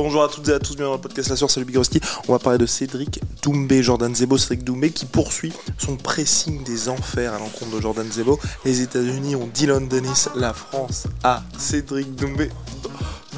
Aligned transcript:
Bonjour 0.00 0.22
à 0.22 0.28
toutes 0.28 0.46
et 0.48 0.52
à 0.52 0.60
tous, 0.60 0.76
bienvenue 0.76 0.90
dans 0.90 0.94
le 0.94 1.00
podcast 1.00 1.28
La 1.28 1.34
Source, 1.34 1.54
salut 1.54 1.66
Big 1.66 1.76
Rusty. 1.76 2.00
On 2.28 2.32
va 2.32 2.38
parler 2.38 2.56
de 2.56 2.66
Cédric 2.66 3.20
Doumbé, 3.42 3.82
Jordan 3.82 4.14
Zebo, 4.14 4.38
Cédric 4.38 4.62
Doumbé 4.62 4.90
qui 4.92 5.06
poursuit 5.06 5.52
son 5.76 5.96
pressing 5.96 6.62
des 6.62 6.88
enfers 6.88 7.34
à 7.34 7.40
l'encontre 7.40 7.74
de 7.74 7.80
Jordan 7.80 8.06
Zebo. 8.08 8.38
Les 8.64 8.80
États-Unis 8.80 9.34
ont 9.34 9.48
Dylan 9.52 9.88
Dennis, 9.88 10.28
la 10.36 10.52
France 10.54 11.08
a 11.24 11.42
Cédric 11.58 12.14
Doumbé 12.14 12.48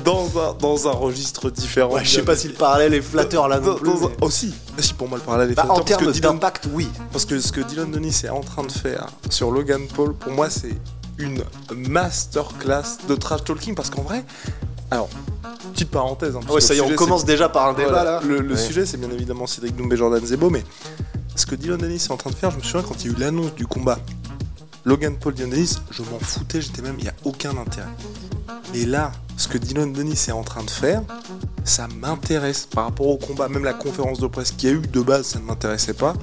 dans 0.05 0.27
un, 0.39 0.53
dans 0.53 0.87
un 0.87 0.93
registre 0.93 1.49
différent. 1.49 1.95
Ouais, 1.95 2.05
je 2.05 2.11
sais 2.17 2.23
pas 2.25 2.37
si 2.37 2.49
le 2.49 2.55
parallèle 2.55 2.93
est 2.93 3.01
flatteur 3.01 3.49
là 3.49 3.59
non 3.59 3.77
plus. 3.77 3.89
mais- 3.99 4.09
Aussi, 4.27 4.53
si 4.79 4.93
pour 4.93 5.09
moi 5.09 5.17
le 5.17 5.25
parallèle 5.25 5.51
est 5.53 5.55
Bah, 5.55 5.63
flatteur, 5.63 5.81
en 5.81 5.85
termes 5.85 6.13
d'impact, 6.13 6.69
oui. 6.75 6.89
Parce 7.11 7.25
que 7.25 7.41
ce 7.41 7.53
que 7.53 7.63
Dylan 7.63 7.91
Dennis 7.91 8.21
est 8.25 8.29
en 8.29 8.43
train 8.43 8.65
de 8.65 8.73
faire 8.73 9.07
sur 9.31 9.51
Logan 9.51 9.87
Paul, 9.97 10.13
pour 10.13 10.33
moi, 10.33 10.51
c'est 10.51 10.77
une 11.17 11.43
masterclass 11.75 12.99
de 13.09 13.15
trash 13.15 13.45
talking. 13.45 13.75
Parce 13.75 13.89
qu'en 13.89 14.03
vrai, 14.03 14.27
alors, 14.91 15.09
petite 15.73 15.91
parenthèse. 15.91 16.37
hein, 16.37 16.41
Ah 16.49 16.53
Ouais, 16.53 16.61
ça 16.61 16.75
y 16.75 16.79
est, 16.79 16.81
on 16.81 16.95
commence 16.95 17.25
déjà 17.25 17.49
par 17.49 17.69
un 17.69 17.73
débat 17.75 17.91
voilà, 17.91 18.05
là. 18.05 18.21
Le, 18.27 18.41
le 18.41 18.55
Ouais. 18.55 18.61
sujet, 18.61 18.87
c'est 18.87 18.97
bien 18.97 19.11
évidemment 19.11 19.47
Cédric 19.47 19.77
Doumbé, 19.77 19.97
Jordan 19.97 20.25
Zebo, 20.25 20.51
mais 20.51 20.65
ce 21.37 21.47
que 21.47 21.55
Dylan 21.55 21.79
Dennis 21.79 21.97
est 22.09 22.11
en 22.13 22.17
train 22.17 22.31
de 22.31 22.35
faire, 22.37 22.51
je 22.51 22.57
me 22.59 22.63
souviens 22.63 22.83
quand 22.87 23.05
il 23.05 23.11
y 23.11 23.15
a 23.15 23.17
eu 23.17 23.21
l'annonce 23.21 23.55
du 23.55 23.67
combat 23.67 23.99
Logan 24.85 25.15
Paul, 25.21 25.35
Dylan 25.35 25.51
Dennis, 25.51 25.77
je 25.91 26.03
m'en 26.03 26.19
foutais, 26.21 26.61
j'étais 26.63 26.81
même, 26.83 26.95
il 26.99 27.03
n'y 27.05 27.09
a 27.11 27.15
aucun 27.25 27.51
intérêt. 27.59 27.89
Mais 28.73 28.87
là, 28.87 29.13
ce 29.37 29.47
que 29.49 29.59
Dylan 29.59 29.93
Dennis 29.93 30.25
est 30.29 30.33
en 30.33 30.43
train 30.43 30.63
de 30.65 30.71
faire, 30.71 31.03
ça 31.65 31.87
m'intéresse 32.01 32.67
par 32.67 32.85
rapport 32.85 33.07
au 33.09 33.19
combat. 33.19 33.49
Même 33.49 33.65
la 33.65 33.75
conférence 33.75 34.19
de 34.21 34.27
presse 34.27 34.53
qu'il 34.53 34.71
y 34.71 34.73
a 34.73 34.77
eu 34.77 34.81
de 34.81 35.01
base, 35.03 35.27
ça 35.27 35.39
ne 35.39 35.45
m'intéressait 35.45 35.93
pas. 35.93 36.15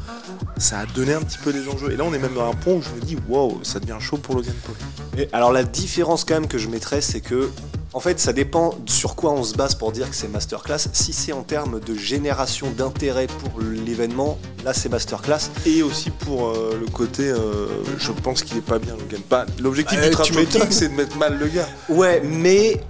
Ça 0.57 0.79
a 0.79 0.85
donné 0.87 1.13
un 1.13 1.21
petit 1.21 1.37
peu 1.37 1.53
des 1.53 1.67
enjeux. 1.69 1.91
Et 1.91 1.97
là, 1.97 2.03
on 2.03 2.13
est 2.13 2.19
même 2.19 2.33
dans 2.33 2.49
un 2.49 2.53
point 2.55 2.73
où 2.73 2.81
je 2.81 2.89
me 2.89 2.99
dis, 2.99 3.15
wow, 3.29 3.59
ça 3.63 3.79
devient 3.79 3.97
chaud 3.99 4.17
pour 4.17 4.33
Logan 4.35 4.53
Paul. 4.65 4.75
Et 5.19 5.29
alors 5.33 5.51
la 5.51 5.63
différence 5.63 6.25
quand 6.25 6.33
même 6.33 6.47
que 6.47 6.57
je 6.57 6.67
mettrais, 6.67 7.01
c'est 7.01 7.21
que 7.21 7.49
en 7.93 7.99
fait 7.99 8.19
ça 8.19 8.33
dépend 8.33 8.75
sur 8.85 9.15
quoi 9.15 9.31
on 9.31 9.43
se 9.43 9.55
base 9.55 9.75
pour 9.75 9.91
dire 9.91 10.09
que 10.09 10.15
c'est 10.15 10.27
masterclass. 10.27 10.89
Si 10.93 11.13
c'est 11.13 11.31
en 11.33 11.43
termes 11.43 11.79
de 11.79 11.95
génération 11.95 12.69
d'intérêt 12.71 13.27
pour 13.27 13.61
l'événement, 13.61 14.37
là 14.63 14.73
c'est 14.73 14.89
masterclass. 14.89 15.49
Et 15.65 15.83
aussi 15.83 16.09
pour 16.09 16.47
euh, 16.47 16.77
le 16.79 16.85
côté, 16.87 17.23
euh, 17.29 17.67
je 17.97 18.11
pense 18.11 18.43
qu'il 18.43 18.57
est 18.57 18.61
pas 18.61 18.79
bien, 18.79 18.95
Logan. 18.97 19.21
Bah, 19.29 19.45
L'objectif 19.59 19.97
Euh, 19.99 20.23
du 20.23 20.33
m'étonnes. 20.33 20.67
c'est 20.69 20.89
de 20.89 20.93
mettre 20.93 21.17
mal 21.17 21.37
le 21.37 21.47
gars. 21.47 21.67
Ouais, 21.89 22.21
mais 22.23 22.81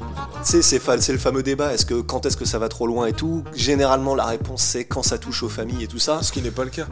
c'est 0.44 1.12
le 1.12 1.18
fameux 1.18 1.44
débat. 1.44 1.74
Est-ce 1.74 1.86
que 1.86 2.02
quand 2.02 2.26
est-ce 2.26 2.38
que 2.38 2.46
ça 2.46 2.60
va 2.60 2.70
trop 2.70 2.88
loin 2.88 3.06
et 3.08 3.14
tout? 3.14 3.44
Généralement 3.56 4.16
la 4.16 4.26
réponse 4.26 4.62
c'est 4.62 4.86
quand 4.86 5.04
ça 5.04 5.18
touche 5.18 5.44
aux 5.44 5.50
familles 5.50 5.84
et 5.84 5.88
tout 5.88 6.00
ça. 6.00 6.22
Ce 6.24 6.32
qui 6.32 6.42
n'est 6.42 6.52
pas 6.52 6.64
le 6.64 6.70
cas. 6.72 6.88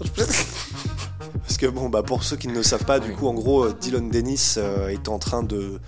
Parce 0.16 1.56
que 1.58 1.66
bon, 1.66 1.88
bah 1.88 2.02
pour 2.02 2.22
ceux 2.22 2.36
qui 2.36 2.46
ne 2.48 2.54
le 2.54 2.62
savent 2.62 2.84
pas, 2.84 3.00
du 3.00 3.12
coup, 3.12 3.26
en 3.26 3.34
gros, 3.34 3.64
euh, 3.64 3.74
Dylan 3.80 4.08
Dennis 4.08 4.56
est 4.88 5.08
en 5.08 5.18
train 5.18 5.42
de, 5.42 5.80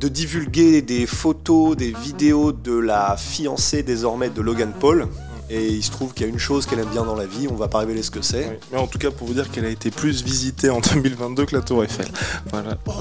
de 0.00 0.08
divulguer 0.08 0.80
des 0.80 1.06
photos, 1.06 1.76
des 1.76 1.92
vidéos 1.92 2.52
de 2.52 2.72
la 2.72 3.16
fiancée 3.18 3.82
désormais 3.82 4.30
de 4.30 4.40
Logan 4.40 4.72
Paul. 4.78 5.06
Et 5.50 5.66
il 5.66 5.82
se 5.82 5.90
trouve 5.90 6.14
qu'il 6.14 6.26
y 6.26 6.30
a 6.30 6.32
une 6.32 6.38
chose 6.38 6.64
qu'elle 6.64 6.78
aime 6.78 6.88
bien 6.88 7.04
dans 7.04 7.16
la 7.16 7.26
vie, 7.26 7.48
on 7.50 7.56
va 7.56 7.68
pas 7.68 7.80
révéler 7.80 8.02
ce 8.02 8.10
que 8.10 8.22
c'est. 8.22 8.60
Mais 8.72 8.78
en 8.78 8.86
tout 8.86 8.98
cas, 8.98 9.10
pour 9.10 9.26
vous 9.26 9.34
dire 9.34 9.50
qu'elle 9.50 9.66
a 9.66 9.68
été 9.68 9.90
plus 9.90 10.22
visitée 10.22 10.70
en 10.70 10.80
2022 10.80 11.44
que 11.44 11.56
la 11.56 11.62
Tour 11.62 11.84
Eiffel. 11.84 12.06
Voilà. 12.50 12.78
non, 12.86 12.94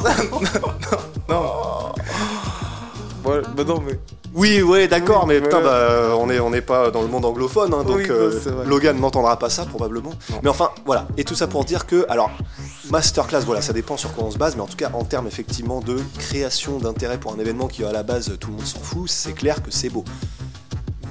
non, 0.00 0.40
non, 0.40 0.72
non. 1.28 1.92
Ouais, 3.24 3.40
bah 3.56 3.64
non, 3.64 3.80
mais. 3.86 3.98
Oui, 4.34 4.60
ouais, 4.62 4.88
d'accord, 4.88 5.22
Oui, 5.22 5.28
mais 5.28 5.34
ouais. 5.36 5.42
putain, 5.42 5.60
bah, 5.60 6.14
on 6.18 6.28
est, 6.28 6.40
on 6.40 6.50
n'est 6.50 6.60
pas 6.60 6.90
dans 6.90 7.02
le 7.02 7.08
monde 7.08 7.24
anglophone, 7.24 7.72
hein, 7.72 7.84
donc 7.84 7.96
Oui, 7.98 8.06
euh. 8.10 8.64
Logan 8.66 8.98
n'entendra 8.98 9.38
pas 9.38 9.48
ça 9.48 9.64
probablement. 9.64 10.10
Non. 10.30 10.40
Mais 10.42 10.48
enfin, 10.48 10.70
voilà. 10.84 11.06
Et 11.16 11.24
tout 11.24 11.34
ça 11.36 11.46
pour 11.46 11.64
dire 11.64 11.86
que, 11.86 12.04
alors, 12.08 12.30
masterclass, 12.90 13.40
voilà, 13.46 13.62
ça 13.62 13.72
dépend 13.72 13.96
sur 13.96 14.12
quoi 14.12 14.24
on 14.24 14.30
se 14.30 14.38
base, 14.38 14.56
mais 14.56 14.62
en 14.62 14.66
tout 14.66 14.76
cas, 14.76 14.90
en 14.92 15.04
termes 15.04 15.26
effectivement 15.28 15.80
de 15.80 15.96
création 16.18 16.78
d'intérêt 16.78 17.18
pour 17.18 17.32
un 17.32 17.38
événement 17.38 17.68
qui 17.68 17.84
à 17.84 17.92
la 17.92 18.02
base 18.02 18.36
tout 18.40 18.48
le 18.50 18.56
monde 18.56 18.66
s'en 18.66 18.80
fout, 18.80 19.08
c'est 19.08 19.32
clair 19.32 19.62
que 19.62 19.70
c'est 19.70 19.88
beau. 19.88 20.04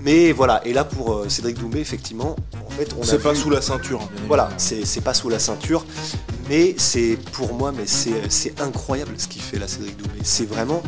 Mais 0.02 0.34
voilà, 0.34 0.62
et 0.68 0.74
là 0.74 0.84
pour 0.84 1.14
euh, 1.14 1.30
Cédric 1.30 1.58
Doumbé, 1.58 1.80
effectivement, 1.80 2.36
en 2.68 2.70
fait, 2.72 2.90
on 3.00 3.04
C'est 3.04 3.20
pas 3.20 3.32
vu- 3.32 3.38
sous 3.40 3.50
la 3.50 3.62
ceinture. 3.62 4.02
hein, 4.04 4.10
Voilà, 4.28 4.50
c'est 4.58 5.02
pas 5.02 5.14
sous 5.14 5.30
la 5.30 5.40
ceinture, 5.40 5.86
mais 6.50 6.76
c'est 6.78 7.18
pour 7.32 7.54
moi, 7.54 7.72
mais 7.72 7.86
c'est 7.86 8.30
c'est 8.30 8.60
incroyable 8.60 9.14
ce 9.18 9.30
qu'il 9.30 9.42
fait 9.42 9.58
là, 9.60 9.68
Cédric 9.70 9.96
Doumbé. 9.96 10.20
C'est 10.24 10.46
vraiment, 10.46 10.84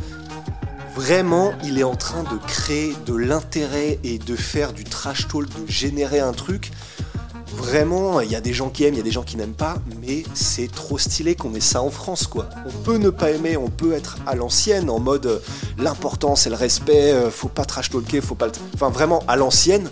vraiment, 0.95 1.53
il 1.63 1.77
est 1.79 1.83
en 1.83 1.95
train 1.95 2.23
de 2.23 2.37
créer 2.47 2.95
de 3.05 3.15
l'intérêt 3.15 3.99
et 4.03 4.17
de 4.17 4.35
faire 4.35 4.73
du 4.73 4.83
trash 4.83 5.27
talk, 5.27 5.47
de 5.47 5.69
générer 5.71 6.19
un 6.19 6.31
truc. 6.33 6.71
Vraiment, 7.55 8.19
il 8.21 8.29
y 8.29 8.35
a 8.35 8.41
des 8.41 8.53
gens 8.53 8.69
qui 8.69 8.83
aiment, 8.83 8.95
il 8.95 8.97
y 8.97 9.01
a 9.01 9.03
des 9.03 9.11
gens 9.11 9.23
qui 9.23 9.37
n'aiment 9.37 9.53
pas, 9.53 9.77
mais 10.01 10.23
c'est 10.33 10.69
trop 10.69 10.97
stylé 10.97 11.35
qu'on 11.35 11.53
ait 11.55 11.59
ça 11.61 11.81
en 11.81 11.89
France, 11.89 12.27
quoi. 12.27 12.49
On 12.65 12.71
peut 12.83 12.97
ne 12.97 13.09
pas 13.09 13.31
aimer, 13.31 13.55
on 13.55 13.69
peut 13.69 13.93
être 13.93 14.17
à 14.27 14.35
l'ancienne, 14.35 14.89
en 14.89 14.99
mode 14.99 15.25
euh, 15.25 15.39
l'important 15.77 16.35
c'est 16.35 16.49
le 16.49 16.55
respect, 16.57 17.13
euh, 17.13 17.31
faut 17.31 17.47
pas 17.47 17.63
trash 17.65 17.89
talker, 17.89 18.19
faut 18.21 18.35
pas. 18.35 18.47
le- 18.47 18.51
Enfin, 18.73 18.89
vraiment 18.89 19.23
à 19.27 19.35
l'ancienne. 19.37 19.89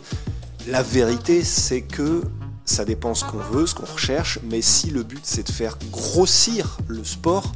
La 0.68 0.82
vérité, 0.84 1.44
c'est 1.44 1.82
que 1.82 2.22
ça 2.66 2.84
dépend 2.86 3.14
ce 3.14 3.24
qu'on 3.26 3.38
veut, 3.38 3.66
ce 3.66 3.76
qu'on 3.76 3.86
recherche, 3.86 4.40
mais 4.50 4.62
si 4.62 4.90
le 4.90 5.04
but 5.04 5.22
c'est 5.24 5.48
de 5.48 5.52
faire 5.52 5.78
grossir 5.92 6.78
le 6.88 7.04
sport, 7.06 7.52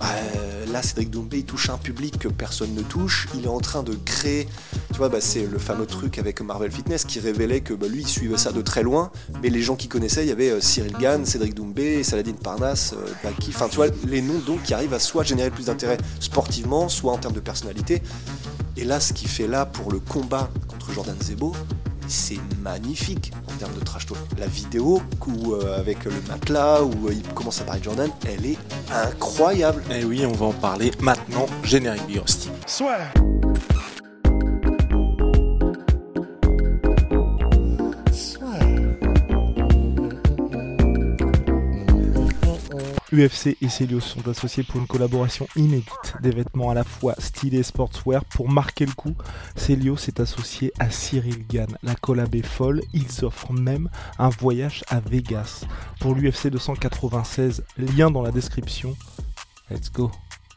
bah, 0.00 0.06
là 0.72 0.82
Cédric 0.82 1.10
Doumbé 1.10 1.42
touche 1.42 1.68
un 1.70 1.76
public 1.76 2.18
que 2.18 2.28
personne 2.28 2.74
ne 2.74 2.82
touche. 2.82 3.28
Il 3.34 3.44
est 3.44 3.48
en 3.48 3.60
train 3.60 3.82
de 3.82 3.94
créer, 3.94 4.48
tu 4.90 4.98
vois, 4.98 5.08
bah, 5.08 5.20
c'est 5.20 5.46
le 5.46 5.58
fameux 5.58 5.86
truc 5.86 6.18
avec 6.18 6.40
Marvel 6.40 6.72
Fitness 6.72 7.04
qui 7.04 7.20
révélait 7.20 7.60
que 7.60 7.74
bah, 7.74 7.86
lui 7.88 8.00
il 8.00 8.08
suivait 8.08 8.38
ça 8.38 8.52
de 8.52 8.62
très 8.62 8.82
loin, 8.82 9.12
mais 9.42 9.50
les 9.50 9.62
gens 9.62 9.76
qui 9.76 9.88
connaissaient, 9.88 10.24
il 10.24 10.28
y 10.28 10.32
avait 10.32 10.50
euh, 10.50 10.60
Cyril 10.60 10.94
Gann, 10.98 11.24
Cédric 11.26 11.54
Doumbé, 11.54 12.02
Saladin 12.02 12.32
Parnasse, 12.32 12.94
euh, 12.94 13.12
Baki, 13.22 13.50
enfin 13.54 13.68
tu 13.68 13.78
les 14.08 14.22
noms 14.22 14.38
donc 14.38 14.62
qui 14.62 14.72
arrivent 14.74 14.94
à 14.94 14.98
soit 14.98 15.22
générer 15.24 15.50
plus 15.50 15.66
d'intérêt 15.66 15.98
sportivement, 16.20 16.88
soit 16.88 17.12
en 17.12 17.18
termes 17.18 17.34
de 17.34 17.40
personnalité. 17.40 18.02
Et 18.76 18.84
là, 18.84 19.00
ce 19.00 19.12
qu'il 19.12 19.28
fait 19.28 19.46
là 19.46 19.66
pour 19.66 19.92
le 19.92 20.00
combat 20.00 20.50
contre 20.68 20.92
Jordan 20.92 21.16
Zebo, 21.20 21.54
c'est 22.12 22.38
magnifique 22.60 23.32
en 23.48 23.56
termes 23.58 23.74
de 23.74 23.80
trash 23.80 24.06
talk. 24.06 24.18
La 24.38 24.46
vidéo 24.46 25.00
où, 25.26 25.54
euh, 25.54 25.78
avec 25.78 26.04
le 26.04 26.12
matelas 26.28 26.82
où 26.82 27.08
euh, 27.08 27.12
il 27.12 27.22
commence 27.34 27.60
à 27.62 27.64
parler 27.64 27.80
de 27.80 27.84
Jordan, 27.84 28.10
elle 28.26 28.44
est 28.44 28.58
incroyable. 28.92 29.82
Et 29.90 30.00
Eh 30.00 30.04
oui, 30.04 30.24
on 30.26 30.32
va 30.32 30.46
en 30.46 30.52
parler 30.52 30.90
maintenant. 31.00 31.46
Générique 31.64 32.06
Big 32.06 32.18
Rusty. 32.20 32.50
UFC 43.12 43.56
et 43.60 43.68
Celios 43.68 44.00
sont 44.00 44.26
associés 44.28 44.62
pour 44.62 44.80
une 44.80 44.86
collaboration 44.86 45.46
inédite. 45.56 45.88
Des 46.22 46.30
vêtements 46.30 46.70
à 46.70 46.74
la 46.74 46.84
fois 46.84 47.14
stylés 47.18 47.58
et 47.58 47.62
sportswear. 47.62 48.24
Pour 48.24 48.48
marquer 48.48 48.86
le 48.86 48.92
coup, 48.92 49.14
Celios 49.56 49.96
est 50.08 50.20
associé 50.20 50.72
à 50.78 50.90
Cyril 50.90 51.46
Gann. 51.46 51.76
La 51.82 51.94
collab 51.94 52.34
est 52.34 52.46
folle. 52.46 52.82
Ils 52.94 53.24
offrent 53.24 53.52
même 53.52 53.88
un 54.18 54.28
voyage 54.30 54.82
à 54.88 55.00
Vegas. 55.00 55.62
Pour 56.00 56.14
l'UFC 56.14 56.48
296, 56.48 57.62
lien 57.78 58.10
dans 58.10 58.22
la 58.22 58.30
description. 58.30 58.96
Let's 59.70 59.90
go. 59.92 60.10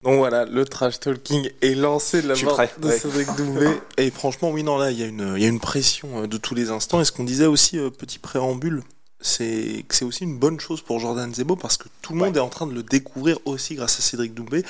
Donc 0.03 0.17
voilà, 0.17 0.45
le 0.45 0.65
trash 0.65 0.99
talking 0.99 1.49
est 1.63 1.73
lancé 1.73 2.21
de 2.21 2.27
la 2.27 2.35
part 2.35 2.53
prêt, 2.53 2.71
de 2.79 2.87
ouais. 2.89 2.97
Cédric 2.99 3.27
Doumbé. 3.37 3.67
Et 3.97 4.11
franchement, 4.11 4.51
oui, 4.51 4.61
non, 4.61 4.77
là, 4.77 4.91
il 4.91 4.99
y, 4.99 5.03
a 5.03 5.07
une- 5.07 5.33
il 5.35 5.41
y 5.41 5.45
a 5.45 5.49
une 5.49 5.59
pression 5.59 6.21
euh, 6.23 6.27
de 6.27 6.37
tous 6.37 6.53
les 6.53 6.69
instants. 6.69 7.01
Et 7.01 7.05
ce 7.05 7.11
qu'on 7.11 7.23
disait 7.23 7.47
aussi, 7.47 7.79
euh, 7.79 7.89
petit 7.89 8.19
préambule, 8.19 8.83
c'est 9.19 9.85
aussi 10.03 10.23
une 10.23 10.37
bonne 10.37 10.59
chose 10.59 10.81
pour 10.81 10.99
Jordan 10.99 11.33
Zebo 11.33 11.55
parce 11.55 11.77
que 11.77 11.87
tout 12.01 12.13
le 12.13 12.19
monde 12.19 12.37
est 12.37 12.41
en 12.41 12.49
train 12.49 12.67
de 12.67 12.73
le 12.73 12.83
découvrir 12.83 13.37
aussi 13.45 13.75
grâce 13.75 13.99
à 13.99 14.01
Cédric 14.01 14.33
Doumbé. 14.33 14.63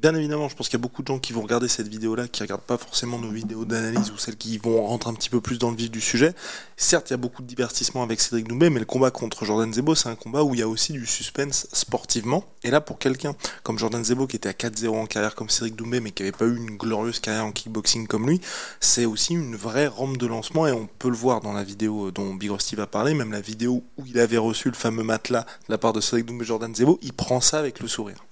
Bien 0.00 0.14
évidemment, 0.14 0.48
je 0.48 0.54
pense 0.54 0.68
qu'il 0.68 0.78
y 0.78 0.80
a 0.80 0.82
beaucoup 0.82 1.02
de 1.02 1.08
gens 1.08 1.18
qui 1.18 1.32
vont 1.32 1.42
regarder 1.42 1.66
cette 1.66 1.88
vidéo-là, 1.88 2.28
qui 2.28 2.40
regardent 2.44 2.60
pas 2.60 2.78
forcément 2.78 3.18
nos 3.18 3.32
vidéos 3.32 3.64
d'analyse 3.64 4.12
ou 4.12 4.16
celles 4.16 4.36
qui 4.36 4.56
vont 4.56 4.86
rentrer 4.86 5.10
un 5.10 5.14
petit 5.14 5.28
peu 5.28 5.40
plus 5.40 5.58
dans 5.58 5.72
le 5.72 5.76
vif 5.76 5.90
du 5.90 6.00
sujet. 6.00 6.34
Certes, 6.76 7.10
il 7.10 7.14
y 7.14 7.14
a 7.14 7.16
beaucoup 7.16 7.42
de 7.42 7.48
divertissement 7.48 8.04
avec 8.04 8.20
Cédric 8.20 8.46
Doumbé, 8.46 8.70
mais 8.70 8.78
le 8.78 8.86
combat 8.86 9.10
contre 9.10 9.44
Jordan 9.44 9.72
Zebo, 9.72 9.96
c'est 9.96 10.08
un 10.08 10.14
combat 10.14 10.44
où 10.44 10.54
il 10.54 10.60
y 10.60 10.62
a 10.62 10.68
aussi 10.68 10.92
du 10.92 11.04
suspense 11.04 11.66
sportivement. 11.72 12.44
Et 12.62 12.70
là, 12.70 12.80
pour 12.80 13.00
quelqu'un 13.00 13.34
comme 13.64 13.76
Jordan 13.76 14.04
Zebo, 14.04 14.28
qui 14.28 14.36
était 14.36 14.48
à 14.48 14.52
4-0 14.52 14.88
en 14.90 15.06
carrière 15.06 15.34
comme 15.34 15.50
Cédric 15.50 15.74
Doumbé, 15.74 15.98
mais 15.98 16.12
qui 16.12 16.22
n'avait 16.22 16.36
pas 16.36 16.44
eu 16.44 16.56
une 16.56 16.76
glorieuse 16.76 17.18
carrière 17.18 17.44
en 17.44 17.50
kickboxing 17.50 18.06
comme 18.06 18.28
lui, 18.28 18.40
c'est 18.78 19.04
aussi 19.04 19.32
une 19.32 19.56
vraie 19.56 19.88
rampe 19.88 20.16
de 20.16 20.28
lancement, 20.28 20.68
et 20.68 20.72
on 20.72 20.86
peut 20.86 21.10
le 21.10 21.16
voir 21.16 21.40
dans 21.40 21.52
la 21.52 21.64
vidéo 21.64 22.12
dont 22.12 22.36
Big 22.36 22.52
Rusty 22.52 22.76
va 22.76 22.86
parler, 22.86 23.14
même 23.14 23.32
la 23.32 23.40
vidéo 23.40 23.82
où 23.96 24.06
il 24.06 24.20
avait 24.20 24.38
reçu 24.38 24.68
le 24.68 24.76
fameux 24.76 25.02
matelas 25.02 25.42
de 25.66 25.72
la 25.72 25.78
part 25.78 25.92
de 25.92 26.00
Cédric 26.00 26.26
Doumbé 26.26 26.44
Jordan 26.44 26.72
Zebo, 26.72 27.00
il 27.02 27.12
prend 27.12 27.40
ça 27.40 27.58
avec 27.58 27.80
le 27.80 27.88
sourire. 27.88 28.24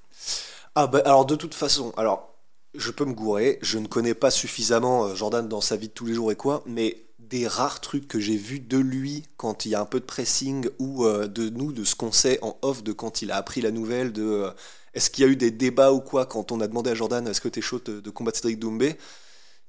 Ah 0.76 0.87
bah 0.87 1.00
alors 1.06 1.25
de 1.26 1.37
toute 1.37 1.55
façon, 1.55 1.93
alors 1.96 2.34
je 2.75 2.90
peux 2.90 3.05
me 3.06 3.14
gourer, 3.14 3.58
je 3.62 3.78
ne 3.78 3.87
connais 3.87 4.14
pas 4.14 4.31
suffisamment 4.31 5.06
euh, 5.06 5.14
Jordan 5.14 5.49
dans 5.49 5.62
sa 5.62 5.76
vie 5.76 5.88
de 5.88 5.93
tous 5.94 6.05
les 6.06 6.14
jours 6.14 6.31
et 6.32 6.37
quoi, 6.37 6.62
mais 6.67 7.06
des 7.19 7.49
rares 7.49 7.81
trucs 7.81 8.06
que 8.08 8.20
j'ai 8.20 8.37
vus 8.37 8.61
de 8.61 8.76
lui 8.78 9.25
quand 9.38 9.64
il 9.64 9.70
y 9.70 9.75
a 9.75 9.81
un 9.81 9.87
peu 9.87 10.00
de 10.00 10.05
pressing 10.05 10.69
ou 10.78 11.06
euh, 11.06 11.26
de 11.28 11.49
nous, 11.49 11.73
de 11.73 11.84
ce 11.84 11.94
qu'on 11.96 12.12
sait 12.12 12.38
en 12.43 12.58
off, 12.62 12.84
de 12.84 12.93
quand 12.93 13.23
il 13.23 13.31
a 13.32 13.37
appris 13.37 13.62
la 13.62 13.70
nouvelle, 13.70 14.12
de 14.12 14.23
euh, 14.23 14.50
est-ce 14.94 15.11
qu'il 15.11 15.25
y 15.25 15.28
a 15.28 15.31
eu 15.31 15.37
des 15.37 15.50
débats 15.50 15.93
ou 15.93 16.00
quoi 16.00 16.26
quand 16.26 16.52
on 16.52 16.61
a 16.61 16.69
demandé 16.69 16.90
à 16.90 16.94
Jordan 16.94 17.26
est-ce 17.28 17.40
que 17.40 17.49
t'es 17.49 17.62
chaud 17.62 17.81
de, 17.84 18.00
de 18.00 18.11
combattre 18.11 18.38
Cédric 18.38 18.58
Doumbé? 18.61 18.96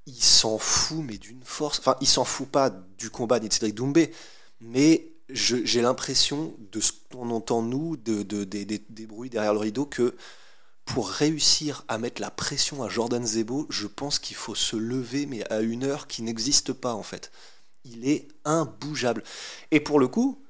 Il 0.06 0.22
s'en 0.24 0.58
fout, 0.58 1.00
mais 1.06 1.18
d'une 1.18 1.44
force. 1.44 1.80
Enfin, 1.80 1.96
il 2.02 2.08
s'en 2.08 2.26
fout 2.26 2.48
pas 2.50 2.70
du 2.98 3.10
combat 3.10 3.40
ni 3.40 3.50
de 3.50 3.54
Cédric 3.54 3.76
Doumbé, 3.76 4.12
mais 4.62 5.12
j'ai 5.30 5.82
l'impression 5.82 6.56
de 6.72 6.80
ce 6.80 6.92
qu'on 7.12 7.30
entend 7.32 7.62
nous, 7.62 7.98
de, 7.98 8.24
de- 8.24 8.46
des- 8.46 8.66
des- 8.66 8.86
des 8.90 9.06
bruits 9.08 9.30
derrière 9.30 9.54
le 9.54 9.60
rideau, 9.60 9.86
que 9.86 10.16
pour 10.88 11.10
réussir 11.10 11.84
à 11.90 11.98
mettre 11.98 12.22
la 12.22 12.32
pression 12.32 12.82
à 12.82 12.90
Jordan 12.90 13.24
Zebo, 13.24 13.68
je 13.70 13.88
pense 13.88 14.20
qu'il 14.20 14.38
faut 14.38 14.56
se 14.56 14.76
lever, 14.76 15.26
mais 15.26 15.46
à 15.52 15.60
une 15.60 15.84
heure 15.84 16.08
qui 16.08 16.24
n'existe 16.24 16.74
pas 16.74 16.94
en 16.94 17.04
fait. 17.04 17.32
Il 17.84 18.08
est 18.08 18.28
imbougeable. 18.46 19.24
Et 19.72 19.80
pour 19.80 20.00
le 20.00 20.08
coup, 20.08 20.42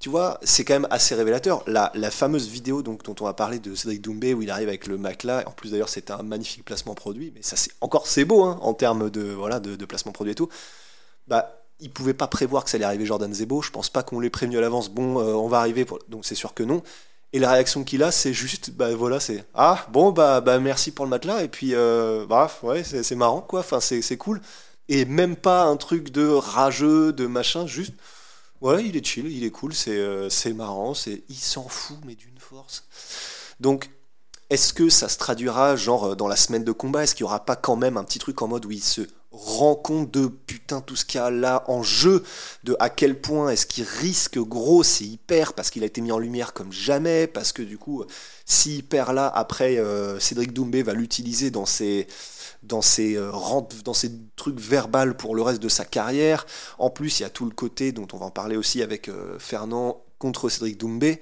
tu 0.00 0.08
vois, 0.08 0.40
c'est 0.42 0.64
quand 0.64 0.74
même 0.74 0.88
assez 0.90 1.14
révélateur. 1.14 1.62
La, 1.66 1.92
la 1.94 2.10
fameuse 2.10 2.48
vidéo 2.48 2.82
donc, 2.82 3.04
dont 3.04 3.14
on 3.20 3.26
a 3.26 3.34
parlé 3.34 3.58
de 3.58 3.74
Cédric 3.74 4.00
Doumbé, 4.00 4.34
où 4.34 4.42
il 4.42 4.50
arrive 4.50 4.68
avec 4.68 4.86
le 4.86 4.96
matelas, 4.96 5.44
en 5.46 5.52
plus 5.52 5.70
d'ailleurs 5.70 5.90
c'était 5.90 6.12
un 6.12 6.22
magnifique 6.22 6.64
placement 6.64 6.94
produit, 6.94 7.30
mais 7.34 7.42
ça 7.42 7.56
c'est 7.56 7.70
encore 7.80 8.06
c'est 8.06 8.24
beau 8.24 8.42
hein, 8.42 8.58
en 8.62 8.74
termes 8.74 9.10
de, 9.10 9.22
voilà, 9.22 9.60
de, 9.60 9.84
placement 9.84 10.12
produit 10.12 10.32
et 10.32 10.34
tout. 10.34 10.48
Bah, 11.26 11.62
il 11.78 11.90
pouvait 11.90 12.14
pas 12.14 12.26
prévoir 12.26 12.64
que 12.64 12.70
ça 12.70 12.76
allait 12.76 12.86
arriver 12.86 13.04
Jordan 13.04 13.32
Zebo. 13.32 13.60
Je 13.60 13.70
pense 13.70 13.90
pas 13.90 14.02
qu'on 14.02 14.18
l'ait 14.18 14.30
prévenu 14.30 14.56
à 14.56 14.60
l'avance. 14.62 14.88
Bon, 14.88 15.20
euh, 15.20 15.34
on 15.34 15.48
va 15.48 15.58
arriver. 15.58 15.86
Donc 16.08 16.24
c'est 16.24 16.34
sûr 16.34 16.54
que 16.54 16.62
non. 16.62 16.82
Et 17.34 17.40
la 17.40 17.50
réaction 17.50 17.82
qu'il 17.82 18.04
a, 18.04 18.12
c'est 18.12 18.32
juste, 18.32 18.70
bah 18.70 18.94
voilà, 18.94 19.18
c'est 19.18 19.44
ah 19.54 19.84
bon 19.90 20.12
bah 20.12 20.40
bah 20.40 20.60
merci 20.60 20.92
pour 20.92 21.04
le 21.04 21.10
matelas 21.10 21.42
et 21.42 21.48
puis 21.48 21.74
euh, 21.74 22.24
bref, 22.28 22.60
ouais, 22.62 22.84
c'est 22.84 23.16
marrant 23.16 23.40
quoi. 23.40 23.58
Enfin 23.58 23.80
c'est 23.80 24.16
cool. 24.16 24.40
Et 24.88 25.04
même 25.04 25.34
pas 25.34 25.64
un 25.64 25.76
truc 25.76 26.10
de 26.10 26.28
rageux, 26.28 27.12
de 27.12 27.26
machin, 27.26 27.66
juste 27.66 27.94
ouais, 28.60 28.84
il 28.86 28.96
est 28.96 29.04
chill, 29.04 29.26
il 29.26 29.42
est 29.42 29.50
cool, 29.50 29.74
c'est 29.74 29.98
euh, 29.98 30.28
c'est 30.30 30.52
marrant, 30.52 30.94
c'est 30.94 31.24
il 31.28 31.34
s'en 31.34 31.66
fout 31.66 31.98
mais 32.06 32.14
d'une 32.14 32.38
force. 32.38 32.84
Donc 33.58 33.90
est-ce 34.48 34.72
que 34.72 34.88
ça 34.88 35.08
se 35.08 35.18
traduira 35.18 35.74
genre 35.74 36.12
euh, 36.12 36.14
dans 36.14 36.28
la 36.28 36.36
semaine 36.36 36.62
de 36.62 36.70
combat? 36.70 37.02
Est-ce 37.02 37.16
qu'il 37.16 37.24
y 37.24 37.26
aura 37.26 37.44
pas 37.44 37.56
quand 37.56 37.74
même 37.74 37.96
un 37.96 38.04
petit 38.04 38.20
truc 38.20 38.40
en 38.42 38.46
mode 38.46 38.64
où 38.64 38.70
il 38.70 38.84
se 38.84 39.00
rend 39.36 39.74
compte 39.74 40.10
de 40.10 40.26
putain 40.26 40.80
tout 40.80 40.96
ce 40.96 41.04
qu'il 41.04 41.20
y 41.20 41.22
a 41.22 41.30
là 41.30 41.64
en 41.66 41.82
jeu, 41.82 42.22
de 42.64 42.76
à 42.78 42.90
quel 42.90 43.20
point 43.20 43.50
est-ce 43.50 43.66
qu'il 43.66 43.84
risque 43.84 44.38
gros 44.38 44.82
s'il 44.82 45.18
perd 45.18 45.52
parce 45.52 45.70
qu'il 45.70 45.82
a 45.82 45.86
été 45.86 46.00
mis 46.00 46.12
en 46.12 46.18
lumière 46.18 46.52
comme 46.52 46.72
jamais, 46.72 47.26
parce 47.26 47.52
que 47.52 47.62
du 47.62 47.78
coup 47.78 48.04
s'il 48.46 48.84
perd 48.84 49.14
là 49.14 49.30
après 49.34 49.78
euh, 49.78 50.18
Cédric 50.20 50.52
Doumbé 50.52 50.82
va 50.82 50.94
l'utiliser 50.94 51.50
dans 51.50 51.66
ses 51.66 52.06
dans 52.64 52.82
ses 52.82 53.16
euh, 53.16 53.30
trucs 54.36 54.58
verbales 54.58 55.16
pour 55.16 55.34
le 55.34 55.42
reste 55.42 55.62
de 55.62 55.68
sa 55.68 55.84
carrière. 55.84 56.46
En 56.78 56.90
plus, 56.90 57.20
il 57.20 57.22
y 57.22 57.26
a 57.26 57.30
tout 57.30 57.44
le 57.44 57.50
côté 57.50 57.92
dont 57.92 58.06
on 58.12 58.16
va 58.16 58.26
en 58.26 58.30
parler 58.30 58.56
aussi 58.56 58.82
avec 58.82 59.08
euh, 59.08 59.38
Fernand 59.38 60.02
contre 60.18 60.48
Cédric 60.48 60.78
Doumbé. 60.78 61.20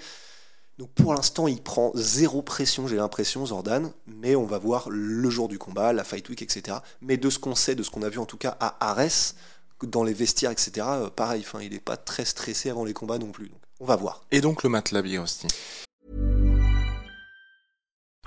Donc 0.82 0.90
pour 0.94 1.14
l'instant, 1.14 1.46
il 1.46 1.62
prend 1.62 1.92
zéro 1.94 2.42
pression, 2.42 2.88
j'ai 2.88 2.96
l'impression, 2.96 3.46
Zordan, 3.46 3.92
mais 4.08 4.34
on 4.34 4.46
va 4.46 4.58
voir 4.58 4.88
le 4.90 5.30
jour 5.30 5.46
du 5.46 5.56
combat, 5.56 5.92
la 5.92 6.02
fight 6.02 6.28
week, 6.28 6.42
etc. 6.42 6.78
Mais 7.00 7.16
de 7.16 7.30
ce 7.30 7.38
qu'on 7.38 7.54
sait, 7.54 7.76
de 7.76 7.84
ce 7.84 7.90
qu'on 7.92 8.02
a 8.02 8.08
vu 8.08 8.18
en 8.18 8.26
tout 8.26 8.36
cas 8.36 8.56
à 8.58 8.90
Arès, 8.90 9.36
dans 9.84 10.02
les 10.02 10.12
vestiaires, 10.12 10.50
etc., 10.50 10.72
euh, 10.80 11.08
pareil, 11.08 11.44
enfin, 11.46 11.60
il 11.62 11.70
n'est 11.70 11.78
pas 11.78 11.96
très 11.96 12.24
stressé 12.24 12.68
avant 12.68 12.84
les 12.84 12.94
combats 12.94 13.18
non 13.18 13.30
plus. 13.30 13.48
Donc, 13.48 13.60
on 13.78 13.84
va 13.84 13.94
voir. 13.94 14.24
Et 14.32 14.40
donc 14.40 14.64
le 14.64 14.70
matelas 14.70 15.02
bien 15.02 15.22
aussi. 15.22 15.46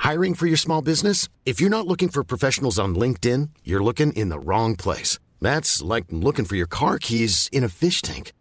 Hiring 0.02 0.34
for 0.34 0.48
your 0.48 0.58
small 0.58 0.82
business? 0.82 1.28
If 1.46 1.60
you're 1.60 1.70
not 1.70 1.86
looking 1.86 2.10
for 2.10 2.24
professionals 2.24 2.80
on 2.80 2.96
LinkedIn, 2.96 3.50
you're 3.66 3.84
looking 3.84 4.14
in 4.14 4.30
the 4.30 4.40
wrong 4.40 4.78
place. 4.78 5.20
That's 5.42 5.84
like 5.84 6.06
looking 6.10 6.46
for 6.46 6.56
your 6.56 6.70
car 6.70 7.00
keys 7.00 7.50
in 7.52 7.66
a 7.66 7.70
fish 7.70 8.02
tank. 8.02 8.32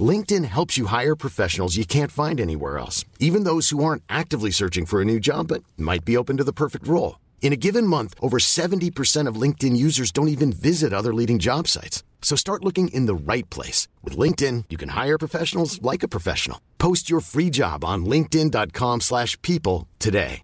LinkedIn 0.00 0.44
helps 0.44 0.78
you 0.78 0.86
hire 0.86 1.16
professionals 1.16 1.76
you 1.76 1.84
can't 1.84 2.12
find 2.12 2.40
anywhere 2.40 2.78
else, 2.78 3.04
even 3.18 3.42
those 3.42 3.70
who 3.70 3.82
aren't 3.82 4.04
actively 4.08 4.52
searching 4.52 4.86
for 4.86 5.02
a 5.02 5.04
new 5.04 5.18
job 5.18 5.48
but 5.48 5.64
might 5.76 6.04
be 6.04 6.16
open 6.16 6.36
to 6.36 6.44
the 6.44 6.52
perfect 6.52 6.86
role. 6.86 7.18
In 7.42 7.52
a 7.52 7.56
given 7.56 7.84
month, 7.84 8.14
over 8.22 8.38
70% 8.38 9.26
of 9.26 9.40
LinkedIn 9.40 9.76
users 9.76 10.12
don't 10.12 10.28
even 10.28 10.52
visit 10.52 10.92
other 10.92 11.12
leading 11.12 11.40
job 11.40 11.66
sites. 11.66 12.04
So 12.22 12.36
start 12.36 12.64
looking 12.64 12.94
in 12.94 13.06
the 13.06 13.32
right 13.32 13.48
place. 13.50 13.88
With 14.04 14.16
LinkedIn, 14.16 14.66
you 14.70 14.78
can 14.78 14.90
hire 14.90 15.18
professionals 15.18 15.82
like 15.82 16.04
a 16.04 16.08
professional. 16.08 16.58
Post 16.78 17.10
your 17.10 17.20
free 17.20 17.50
job 17.50 17.84
on 17.84 18.04
linkedin.com/people 18.04 19.00
slash 19.00 19.36
people 19.42 19.88
today. 19.98 20.42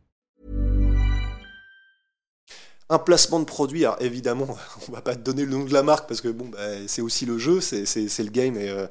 Un 2.89 3.01
placement 3.01 3.41
de 3.41 3.47
produit, 3.47 3.85
alors 3.85 4.01
évidemment, 4.01 4.47
on 4.89 4.93
va 4.93 5.01
pas 5.01 5.17
te 5.17 5.21
donner 5.21 5.45
le 5.45 5.51
nom 5.51 5.65
de 5.65 5.73
la 5.73 5.83
marque 5.83 6.07
parce 6.09 6.21
que 6.21 6.29
bon, 6.29 6.49
bah, 6.49 6.59
c'est 6.87 7.03
aussi 7.03 7.27
le 7.27 7.37
jeu, 7.37 7.61
c'est 7.61 7.83
le 8.19 8.31
game. 8.31 8.57
et, 8.57 8.69
euh, 8.69 8.87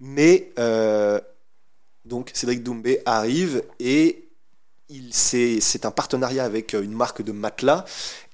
mais 0.00 0.52
euh, 0.58 1.20
donc 2.04 2.30
Cédric 2.34 2.62
Doumbé 2.62 3.00
arrive 3.04 3.62
et 3.80 4.22
il 4.88 5.12
c'est 5.12 5.84
un 5.84 5.90
partenariat 5.90 6.44
avec 6.44 6.74
euh, 6.74 6.82
une 6.82 6.92
marque 6.92 7.22
de 7.22 7.32
matelas. 7.32 7.84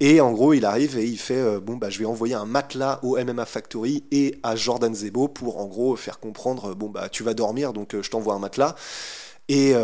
Et 0.00 0.20
en 0.20 0.32
gros 0.32 0.53
il 0.53 0.64
arrive 0.64 0.99
et 0.99 1.05
il 1.05 1.19
fait 1.19 1.38
euh, 1.38 1.61
bon 1.61 1.76
bah 1.76 1.88
je 1.88 1.99
vais 1.99 2.05
envoyer 2.05 2.35
un 2.35 2.44
matelas 2.44 3.00
au 3.03 3.17
MMA 3.17 3.47
Factory 3.47 4.05
et 4.11 4.38
à 4.43 4.56
Jordan 4.56 4.94
Zebo 4.94 5.29
pour 5.29 5.59
en 5.59 5.67
gros 5.67 5.97
faire 5.97 6.20
comprendre 6.20 6.75
bon 6.75 6.91
bah 6.91 7.09
tu 7.09 7.23
vas 7.23 7.35
dormir 7.35 7.73
donc 7.73 7.97
je 8.00 8.11
t'envoie 8.11 8.35
un 8.35 8.38
matelas. 8.38 8.75
Et 9.49 9.75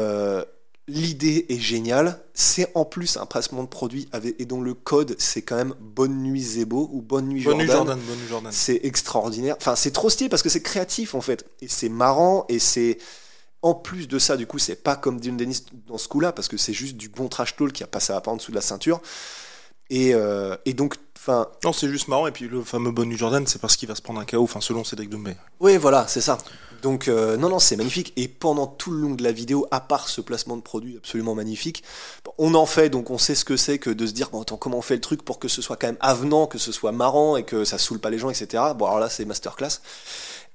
l'idée 0.89 1.47
est 1.49 1.59
géniale 1.59 2.21
c'est 2.41 2.71
en 2.77 2.85
plus 2.85 3.17
un 3.17 3.27
placement 3.27 3.65
de 3.65 3.69
produit 3.69 4.09
avec, 4.13 4.41
et 4.41 4.45
dont 4.45 4.61
le 4.61 4.73
code 4.73 5.17
c'est 5.19 5.43
quand 5.43 5.57
même 5.57 5.75
bonne 5.81 6.23
nuit 6.23 6.41
Zebo 6.41 6.89
ou 6.93 7.03
bonne 7.03 7.27
nuit 7.27 7.43
Bonne 7.43 7.61
Jordan 7.61 7.67
nuit 7.67 7.73
Jordan, 7.73 7.99
bonne 8.07 8.19
nuit 8.19 8.29
Jordan. 8.29 8.53
c'est 8.53 8.81
extraordinaire. 8.85 9.57
Enfin, 9.59 9.75
c'est 9.75 9.91
trop 9.91 10.09
stylé 10.09 10.29
parce 10.29 10.43
que 10.43 10.49
c'est 10.49 10.63
créatif 10.63 11.17
en 11.17 11.21
fait. 11.21 11.45
Et 11.61 11.69
c'est 11.69 11.89
marrant 11.89 12.47
et 12.49 12.59
c'est. 12.59 12.99
En 13.61 13.75
plus 13.75 14.07
de 14.07 14.21
ça, 14.21 14.37
du 14.37 14.47
coup, 14.47 14.61
c'est 14.61 14.77
pas 14.77 14.95
comme 14.95 15.19
Dylan 15.19 15.37
Dennis 15.37 15.65
dans 15.89 15.99
ce 15.99 16.07
coup-là 16.07 16.31
parce 16.31 16.47
que 16.47 16.57
c'est 16.57 16.73
juste 16.73 16.97
du 16.97 17.09
bon 17.09 17.27
trash 17.27 17.57
talk 17.57 17.73
qui 17.73 17.83
a 17.83 17.89
passé 17.89 18.13
à 18.13 18.21
pas 18.21 18.31
en 18.31 18.37
dessous 18.37 18.53
de 18.53 18.55
la 18.55 18.63
ceinture. 18.63 19.03
Et, 19.91 20.15
euh, 20.15 20.57
et 20.65 20.75
donc, 20.75 20.95
enfin, 21.29 21.49
Non, 21.65 21.73
c'est 21.73 21.89
juste 21.89 22.09
marrant. 22.09 22.27
Et 22.27 22.33
puis 22.33 22.49
le 22.49 22.63
fameux 22.63 22.91
bonne 22.91 23.09
nuit 23.09 23.17
Jordan, 23.17 23.47
c'est 23.47 23.61
parce 23.61 23.77
qu'il 23.77 23.89
va 23.89 23.95
se 23.95 24.03
prendre 24.03 24.21
un 24.21 24.25
KO, 24.25 24.43
enfin 24.43 24.61
selon 24.61 24.85
Cédric 24.85 25.11
Doumbé. 25.11 25.35
oui, 25.61 25.77
voilà, 25.77 26.07
c'est 26.09 26.21
ça. 26.21 26.39
Donc, 26.83 27.09
euh, 27.09 27.37
non, 27.37 27.49
non, 27.49 27.59
c'est 27.59 27.77
magnifique. 27.77 28.13
Et 28.17 28.29
pendant 28.29 28.67
tout 28.67 28.91
le 28.91 29.01
long 29.01 29.15
de 29.15 29.23
la 29.23 29.33
vidéo, 29.33 29.67
à 29.71 29.81
part 29.81 30.09
ce 30.09 30.21
placement 30.21 30.57
de 30.57 30.63
produit 30.63 30.97
absolument 30.97 31.35
magnifique, 31.35 31.83
on 32.39 32.55
en 32.55 32.67
fait, 32.67 32.89
donc 32.89 33.11
on 33.11 33.19
sait 33.19 33.35
ce 33.35 33.45
que 33.45 33.57
c'est 33.57 33.79
que 33.79 33.91
de 33.91 34.07
se 34.07 34.13
dire, 34.13 34.31
bon, 34.31 34.43
attends, 34.43 34.57
comment 34.57 34.79
on 34.79 34.83
fait 34.83 34.95
le 34.95 35.01
truc 35.01 35.25
pour 35.25 35.39
que 35.39 35.49
ce 35.49 35.61
soit 35.61 35.77
quand 35.77 35.89
même 35.89 35.97
avenant, 36.01 36.47
que 36.47 36.59
ce 36.59 36.73
soit 36.73 36.93
marrant 36.93 37.37
et 37.37 37.43
que 37.43 37.65
ça 37.65 37.79
saoule 37.79 37.99
pas 37.99 38.11
les 38.11 38.19
gens, 38.19 38.31
etc. 38.31 38.63
Bon, 38.77 38.87
alors 38.87 39.01
là, 39.01 39.09
c'est 39.09 39.25
masterclass. 39.25 39.81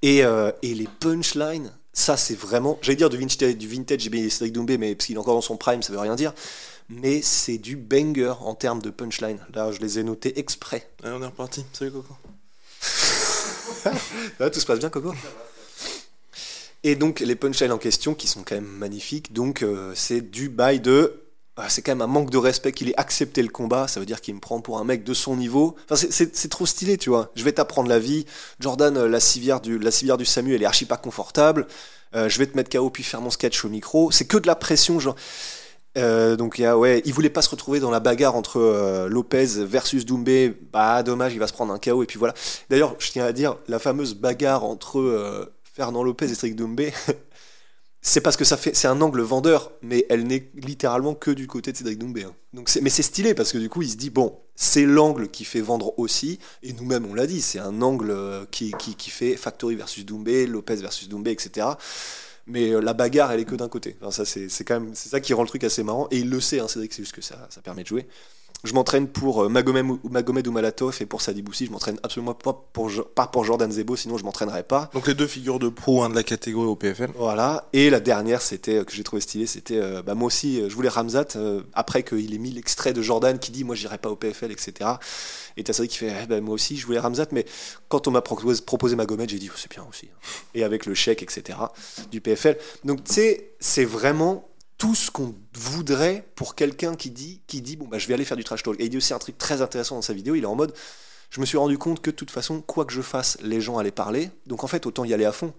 Et, 0.01 0.23
euh, 0.23 0.51
et 0.61 0.73
les 0.73 0.87
punchlines, 0.99 1.71
ça, 1.91 2.17
c'est 2.17 2.35
vraiment, 2.35 2.77
j'allais 2.81 2.95
dire 2.95 3.09
du 3.09 3.17
vintage, 3.17 3.57
du 3.57 3.67
vintage 3.67 4.01
Cédric 4.03 4.53
Doumbé, 4.53 4.77
mais 4.77 4.95
parce 4.95 5.07
qu'il 5.07 5.15
est 5.15 5.19
encore 5.19 5.35
dans 5.35 5.41
son 5.41 5.57
prime, 5.57 5.83
ça 5.83 5.93
veut 5.93 5.99
rien 5.99 6.15
dire. 6.15 6.33
Mais 6.89 7.21
c'est 7.21 7.57
du 7.57 7.75
banger 7.75 8.33
en 8.41 8.55
termes 8.55 8.81
de 8.81 8.89
punchline. 8.89 9.39
Là, 9.53 9.71
je 9.71 9.79
les 9.79 9.99
ai 9.99 10.03
notés 10.03 10.39
exprès. 10.39 10.89
Allez, 11.03 11.15
on 11.17 11.21
est 11.21 11.25
reparti. 11.25 11.65
Salut 11.73 11.91
Coco. 11.91 12.15
Tout 14.51 14.59
se 14.59 14.65
passe 14.65 14.79
bien, 14.79 14.89
Coco 14.89 15.13
Et 16.83 16.95
donc, 16.95 17.19
les 17.19 17.35
punchlines 17.35 17.71
en 17.71 17.77
question, 17.77 18.13
qui 18.13 18.27
sont 18.27 18.43
quand 18.43 18.55
même 18.55 18.65
magnifiques, 18.65 19.33
donc 19.33 19.63
euh, 19.63 19.93
c'est 19.95 20.21
du 20.21 20.49
bail 20.49 20.79
de. 20.79 21.21
ah, 21.57 21.69
c'est 21.69 21.81
quand 21.81 21.91
même 21.91 22.01
un 22.01 22.07
manque 22.07 22.29
de 22.29 22.37
respect 22.37 22.71
qu'il 22.73 22.89
ait 22.89 22.99
accepté 22.99 23.41
le 23.41 23.49
combat, 23.49 23.87
ça 23.87 23.99
veut 23.99 24.05
dire 24.05 24.21
qu'il 24.21 24.35
me 24.35 24.39
prend 24.39 24.61
pour 24.61 24.79
un 24.79 24.83
mec 24.83 25.03
de 25.03 25.13
son 25.13 25.35
niveau. 25.35 25.75
Enfin, 25.89 26.07
c'est 26.09 26.49
trop 26.49 26.65
stylé, 26.65 26.97
tu 26.97 27.09
vois. 27.09 27.31
Je 27.35 27.43
vais 27.43 27.53
t'apprendre 27.53 27.89
la 27.89 27.99
vie. 27.99 28.25
Jordan, 28.59 28.97
euh, 28.97 29.07
la 29.07 29.19
civière 29.19 29.61
du, 29.61 29.79
la 29.79 29.91
civière 29.91 30.17
du 30.17 30.25
Samu, 30.25 30.53
elle 30.53 30.61
est 30.61 30.65
archi 30.65 30.85
pas 30.85 30.97
confortable. 30.97 31.67
Euh, 32.15 32.29
je 32.29 32.37
vais 32.37 32.45
te 32.45 32.55
mettre 32.55 32.69
KO 32.69 32.89
puis 32.89 33.03
faire 33.03 33.21
mon 33.21 33.29
sketch 33.29 33.63
au 33.65 33.69
micro. 33.69 34.11
C'est 34.11 34.25
que 34.25 34.37
de 34.37 34.47
la 34.47 34.55
pression, 34.55 34.99
genre. 34.99 35.15
Euh, 35.97 36.35
donc 36.35 36.57
il 36.57 36.65
a, 36.65 36.77
ouais, 36.77 37.01
il 37.05 37.13
voulait 37.13 37.29
pas 37.29 37.41
se 37.41 37.49
retrouver 37.49 37.79
dans 37.79 37.91
la 37.91 37.99
bagarre 37.99 38.35
entre 38.35 38.59
euh, 38.59 39.07
Lopez 39.07 39.45
versus 39.65 40.05
Doumbé. 40.05 40.57
Bah 40.71 41.03
dommage, 41.03 41.33
il 41.33 41.39
va 41.39 41.47
se 41.47 41.53
prendre 41.53 41.73
un 41.73 41.79
KO 41.79 42.03
et 42.03 42.05
puis 42.05 42.17
voilà. 42.17 42.33
D'ailleurs, 42.69 42.95
je 42.99 43.11
tiens 43.11 43.25
à 43.25 43.31
dire 43.31 43.57
la 43.67 43.79
fameuse 43.79 44.15
bagarre 44.15 44.63
entre 44.63 44.99
euh, 44.99 45.53
Fernand 45.63 46.03
Lopez 46.03 46.25
et 46.25 46.29
Cédric 46.29 46.55
Doumbé. 46.55 46.93
c'est 48.01 48.21
parce 48.21 48.37
que 48.37 48.43
ça 48.43 48.57
fait, 48.57 48.75
c'est 48.75 48.87
un 48.87 49.01
angle 49.01 49.21
vendeur, 49.21 49.71
mais 49.81 50.05
elle 50.09 50.25
n'est 50.25 50.49
littéralement 50.55 51.13
que 51.13 51.31
du 51.31 51.47
côté 51.47 51.71
de 51.71 51.77
Cédric 51.77 51.99
Doumbé. 51.99 52.23
hein. 52.23 52.33
Donc 52.53 52.71
mais 52.81 52.89
c'est 52.89 53.03
stylé 53.03 53.33
parce 53.35 53.51
que 53.51 53.57
du 53.59 53.69
coup 53.69 53.83
il 53.83 53.89
se 53.89 53.97
dit 53.97 54.09
bon, 54.09 54.39
c'est 54.55 54.85
l'angle 54.85 55.29
qui 55.29 55.45
fait 55.45 55.61
vendre 55.61 55.97
aussi, 55.99 56.39
et 56.63 56.73
nous-mêmes 56.73 57.05
on 57.05 57.13
l'a 57.13 57.27
dit, 57.27 57.41
c'est 57.41 57.59
un 57.59 57.81
angle 57.81 58.15
qui, 58.51 58.71
qui, 58.79 58.95
qui 58.95 59.09
fait 59.09 59.35
Factory 59.35 59.75
versus 59.75 60.05
Doumbé, 60.05 60.45
Lopez 60.47 60.75
versus 60.75 61.07
Doumbé, 61.09 61.31
etc. 61.31 61.67
Mais 62.45 62.71
euh, 62.71 62.81
la 62.81 62.93
bagarre, 62.93 63.31
elle 63.31 63.39
est 63.39 63.45
que 63.45 63.55
d'un 63.55 63.69
côté. 63.69 63.95
Ça, 64.11 64.25
c'est, 64.25 64.49
quand 64.65 64.79
même, 64.79 64.95
ça 64.95 65.19
qui 65.21 65.33
rend 65.33 65.43
le 65.43 65.47
truc 65.47 65.63
assez 65.63 65.83
marrant. 65.83 66.07
Et 66.11 66.19
il 66.19 66.29
le 66.29 66.39
sait, 66.41 66.59
hein, 66.59 66.67
Cédric, 66.67 66.93
c'est 66.93 67.03
juste 67.03 67.15
que 67.15 67.21
ça 67.21 67.47
permet 67.63 67.83
de 67.83 67.87
jouer. 67.87 68.05
Je 68.63 68.73
m'entraîne 68.73 69.07
pour 69.07 69.43
euh, 69.43 69.49
Magomed, 69.49 69.85
ou- 69.85 69.99
Magomed 70.09 70.47
ou 70.47 70.51
Malatov 70.51 70.97
et 71.01 71.05
pour 71.05 71.21
Sadiboussi, 71.21 71.65
je 71.65 71.71
m'entraîne 71.71 71.99
absolument 72.03 72.33
pas 72.33 72.53
pour, 72.73 72.89
pas 73.13 73.27
pour 73.27 73.43
Jordan 73.43 73.71
Zebo, 73.71 73.95
sinon 73.95 74.17
je 74.17 74.23
m'entraînerais 74.23 74.63
pas. 74.63 74.89
Donc 74.93 75.07
les 75.07 75.13
deux 75.13 75.27
figures 75.27 75.59
de 75.59 75.69
pro 75.69 76.03
hein, 76.03 76.09
de 76.09 76.15
la 76.15 76.23
catégorie 76.23 76.67
au 76.67 76.75
PFL. 76.75 77.09
Voilà. 77.17 77.67
Et 77.73 77.89
la 77.89 77.99
dernière, 77.99 78.41
c'était 78.41 78.77
euh, 78.77 78.83
que 78.83 78.93
j'ai 78.93 79.03
trouvé 79.03 79.21
stylé, 79.21 79.45
c'était 79.47 79.77
euh, 79.77 80.01
bah, 80.01 80.15
moi 80.15 80.27
aussi, 80.27 80.61
euh, 80.61 80.69
je 80.69 80.75
voulais 80.75 80.89
Ramzat 80.89 81.25
euh, 81.35 81.61
après 81.73 82.03
qu'il 82.03 82.33
ait 82.33 82.37
mis 82.37 82.51
l'extrait 82.51 82.93
de 82.93 83.01
Jordan 83.01 83.37
qui 83.39 83.51
dit 83.51 83.63
moi 83.63 83.75
j'irai 83.75 83.97
pas 83.97 84.09
au 84.09 84.15
PFL, 84.15 84.51
etc. 84.51 84.91
Et 85.57 85.63
t'as 85.63 85.73
Cédric 85.73 85.91
qui 85.91 85.97
fait 85.97 86.13
eh 86.23 86.25
ben, 86.27 86.41
moi 86.41 86.55
aussi 86.55 86.77
je 86.77 86.85
voulais 86.85 86.99
Ramzat, 86.99 87.27
mais 87.31 87.45
quand 87.89 88.07
on 88.07 88.11
m'a 88.11 88.21
proposé, 88.21 88.61
proposé 88.61 88.95
Magomed, 88.95 89.29
j'ai 89.29 89.39
dit 89.39 89.49
oh, 89.51 89.57
c'est 89.57 89.69
bien 89.71 89.85
aussi. 89.89 90.07
Et 90.55 90.63
avec 90.63 90.85
le 90.85 90.93
chèque, 90.93 91.21
etc. 91.21 91.59
du 92.11 92.21
PFL. 92.21 92.57
Donc 92.85 93.03
tu 93.03 93.13
sais, 93.13 93.51
c'est 93.59 93.85
vraiment 93.85 94.47
tout 94.83 94.95
ce 94.95 95.09
qu'on 95.09 95.33
voudrait 95.55 96.27
pour 96.35 96.55
quelqu'un 96.55 96.95
qui 96.95 97.09
dit, 97.09 97.41
qui 97.47 97.61
dit 97.61 97.77
bon 97.77 97.87
bah 97.87 97.99
je 97.99 98.07
vais 98.09 98.15
aller 98.15 98.25
faire 98.25 98.35
du 98.35 98.43
trash 98.43 98.63
talk. 98.63 98.77
Et 98.81 98.83
il 98.83 98.89
dit 98.89 98.97
aussi 98.97 99.13
un 99.13 99.17
truc 99.17 99.37
très 99.37 99.61
intéressant 99.61 99.95
dans 99.95 100.01
sa 100.01 100.11
vidéo, 100.11 100.35
il 100.35 100.43
est 100.43 100.45
en 100.45 100.55
mode 100.55 100.73
je 101.29 101.39
me 101.39 101.45
suis 101.45 101.57
rendu 101.57 101.77
compte 101.77 102.01
que 102.01 102.11
de 102.11 102.15
toute 102.15 102.31
façon, 102.31 102.59
quoi 102.59 102.83
que 102.83 102.91
je 102.91 103.01
fasse, 103.01 103.37
les 103.41 103.61
gens 103.61 103.77
allaient 103.77 103.91
parler. 103.91 104.29
Donc 104.45 104.65
en 104.65 104.67
fait, 104.67 104.85
autant 104.85 105.05
y 105.05 105.13
aller 105.13 105.23
à 105.23 105.31
fond. 105.31 105.53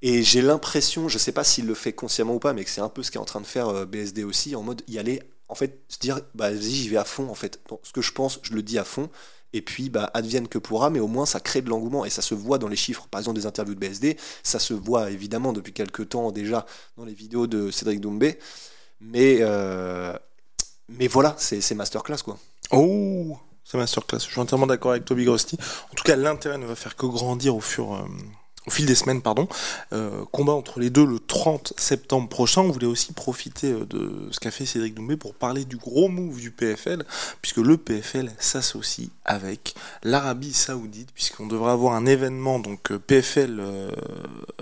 Et 0.00 0.22
j'ai 0.22 0.40
l'impression, 0.40 1.10
je 1.10 1.18
sais 1.18 1.30
pas 1.30 1.44
s'il 1.44 1.66
le 1.66 1.74
fait 1.74 1.92
consciemment 1.92 2.36
ou 2.36 2.38
pas, 2.38 2.54
mais 2.54 2.64
que 2.64 2.70
c'est 2.70 2.80
un 2.80 2.88
peu 2.88 3.02
ce 3.02 3.10
qu'est 3.10 3.18
en 3.18 3.26
train 3.26 3.42
de 3.42 3.46
faire 3.46 3.68
euh, 3.68 3.84
BSD 3.84 4.24
aussi, 4.24 4.56
en 4.56 4.62
mode 4.62 4.82
y 4.88 4.98
aller, 4.98 5.22
en 5.48 5.54
fait, 5.54 5.84
se 5.88 5.98
dire, 5.98 6.18
bah 6.34 6.50
vas-y, 6.50 6.72
j'y 6.72 6.88
vais 6.88 6.96
à 6.96 7.04
fond, 7.04 7.28
en 7.28 7.34
fait. 7.34 7.60
Ce 7.82 7.92
que 7.92 8.00
je 8.00 8.12
pense, 8.12 8.40
je 8.42 8.54
le 8.54 8.62
dis 8.62 8.78
à 8.78 8.84
fond. 8.84 9.10
Et 9.52 9.62
puis, 9.62 9.90
bah, 9.90 10.10
advienne 10.14 10.48
que 10.48 10.58
pourra, 10.58 10.90
mais 10.90 11.00
au 11.00 11.06
moins, 11.06 11.26
ça 11.26 11.38
crée 11.38 11.60
de 11.60 11.68
l'engouement. 11.68 12.04
Et 12.04 12.10
ça 12.10 12.22
se 12.22 12.34
voit 12.34 12.58
dans 12.58 12.68
les 12.68 12.76
chiffres, 12.76 13.06
par 13.10 13.20
exemple, 13.20 13.38
des 13.38 13.46
interviews 13.46 13.74
de 13.74 13.80
BSD. 13.80 14.16
Ça 14.42 14.58
se 14.58 14.74
voit, 14.74 15.10
évidemment, 15.10 15.52
depuis 15.52 15.72
quelques 15.72 16.08
temps 16.08 16.32
déjà 16.32 16.66
dans 16.96 17.04
les 17.04 17.14
vidéos 17.14 17.46
de 17.46 17.70
Cédric 17.70 18.00
Doumbé. 18.00 18.38
Mais, 19.00 19.38
euh, 19.40 20.16
mais 20.88 21.08
voilà, 21.08 21.34
c'est 21.38 21.74
masterclass, 21.74 22.18
quoi. 22.24 22.38
Oh, 22.70 23.38
c'est 23.64 23.78
masterclass. 23.78 24.18
Je 24.20 24.30
suis 24.30 24.40
entièrement 24.40 24.66
d'accord 24.66 24.92
avec 24.92 25.04
Toby 25.04 25.24
Grosty. 25.24 25.56
En 25.90 25.94
tout 25.94 26.04
cas, 26.04 26.16
l'intérêt 26.16 26.58
ne 26.58 26.66
va 26.66 26.74
faire 26.74 26.96
que 26.96 27.06
grandir 27.06 27.56
au 27.56 27.60
fur, 27.60 27.94
euh, 27.94 28.04
au 28.66 28.70
fil 28.70 28.84
des 28.84 28.94
semaines, 28.94 29.22
pardon. 29.22 29.48
Euh, 29.92 30.24
combat 30.32 30.52
entre 30.52 30.80
les 30.80 30.90
deux 30.90 31.06
le 31.06 31.18
30 31.18 31.72
septembre 31.78 32.28
prochain. 32.28 32.60
On 32.60 32.70
voulait 32.70 32.86
aussi 32.86 33.12
profiter 33.12 33.72
euh, 33.72 33.86
de 33.86 34.28
ce 34.30 34.38
qu'a 34.38 34.50
fait 34.50 34.66
Cédric 34.66 34.94
Doumbé 34.94 35.16
pour 35.16 35.34
parler 35.34 35.64
du 35.64 35.76
gros 35.76 36.08
move 36.08 36.38
du 36.38 36.50
PFL, 36.50 37.04
puisque 37.40 37.56
le 37.56 37.76
PFL 37.78 38.30
s'associe 38.38 39.08
avec 39.24 39.74
l'Arabie 40.02 40.52
Saoudite, 40.52 41.10
puisqu'on 41.14 41.46
devrait 41.46 41.72
avoir 41.72 41.94
un 41.94 42.04
événement 42.06 42.58
donc 42.58 42.92
euh, 42.92 42.98
PFL 42.98 43.62